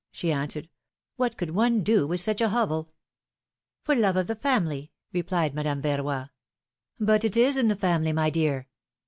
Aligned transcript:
she 0.11 0.31
answered. 0.31 0.67
What 1.15 1.37
could 1.37 1.51
one 1.51 1.83
do 1.83 2.07
with 2.07 2.21
such 2.21 2.41
a 2.41 2.49
hovel?" 2.49 2.91
^^For 3.87 3.95
love 4.01 4.15
of 4.17 4.25
the 4.25 4.33
family," 4.35 4.91
replied 5.13 5.53
Madame 5.53 5.83
Yerroy. 5.83 6.31
But 6.99 7.23
it 7.23 7.37
is 7.37 7.55
in 7.55 7.67
the 7.67 7.75
family, 7.75 8.11
my 8.11 8.31
dear 8.31 8.67